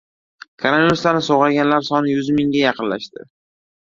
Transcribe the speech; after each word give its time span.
Koronavirusdan 0.63 1.21
sog‘ayganlar 1.29 1.87
soni 1.91 2.15
yuz 2.19 2.31
mingga 2.39 2.63
yaqinlashdi 2.67 3.29